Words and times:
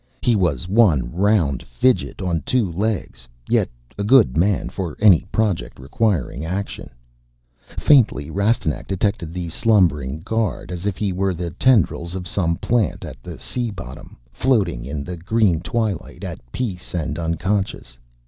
He 0.23 0.35
was 0.35 0.67
one 0.67 1.11
round 1.13 1.61
fidget 1.61 2.23
on 2.23 2.41
two 2.41 2.71
legs, 2.71 3.27
yet 3.47 3.69
a 3.99 4.03
good 4.03 4.35
man 4.35 4.69
for 4.69 4.97
any 4.99 5.27
project 5.31 5.79
requiring 5.79 6.43
action. 6.43 6.89
Faintly, 7.77 8.31
Rastignac 8.31 8.87
detected 8.87 9.31
the 9.31 9.49
slumbering 9.49 10.21
guard 10.21 10.71
as 10.71 10.87
if 10.87 10.97
he 10.97 11.13
were 11.13 11.35
the 11.35 11.51
tendrils 11.51 12.15
of 12.15 12.27
some 12.27 12.55
plant 12.55 13.05
at 13.05 13.21
the 13.21 13.37
sea 13.37 13.69
bottom, 13.69 14.17
floating 14.31 14.85
in 14.85 15.03
the 15.03 15.17
green 15.17 15.59
twilight, 15.61 16.23
at 16.23 16.41
peace 16.51 16.95
and 16.95 17.19
unconscious. 17.19 17.95